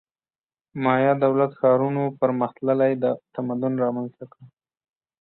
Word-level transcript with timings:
مایا 0.83 1.11
دولت 1.25 1.51
ښارونو 1.59 2.03
پرمختللی 2.19 2.91
تمدن 3.35 3.73
رامنځته 3.83 4.25
کړ 4.31 4.41